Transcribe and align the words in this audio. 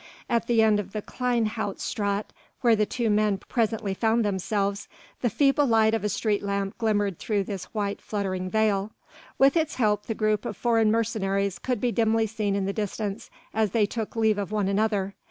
At 0.27 0.47
the 0.47 0.63
end 0.63 0.79
of 0.79 0.93
the 0.93 1.01
Kleine 1.03 1.45
Hout 1.45 1.79
Straat 1.79 2.33
where 2.61 2.75
the 2.75 2.87
two 2.87 3.07
men 3.07 3.37
presently 3.37 3.93
found 3.93 4.25
themselves, 4.25 4.87
the 5.21 5.29
feeble 5.29 5.67
light 5.67 5.93
of 5.93 6.03
a 6.03 6.09
street 6.09 6.41
lamp 6.41 6.75
glimmered 6.79 7.19
through 7.19 7.43
this 7.43 7.65
white 7.65 8.01
fluttering 8.01 8.49
veil: 8.49 8.93
with 9.37 9.55
its 9.55 9.75
help 9.75 10.07
the 10.07 10.15
group 10.15 10.43
of 10.43 10.57
foreign 10.57 10.89
mercenaries 10.89 11.59
could 11.59 11.79
be 11.79 11.91
dimly 11.91 12.25
seen 12.25 12.55
in 12.55 12.65
the 12.65 12.73
distance 12.73 13.29
as 13.53 13.69
they 13.73 13.85
took 13.85 14.15
leave 14.15 14.39
of 14.39 14.51
one 14.51 14.67
another. 14.67 15.13